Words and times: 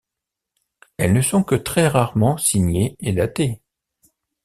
Elles 0.97 1.13
ne 1.13 1.21
sont 1.21 1.43
que 1.43 1.53
très 1.53 1.87
rarement 1.87 2.35
signées 2.35 2.95
et 3.01 3.13
datées. 3.13 3.61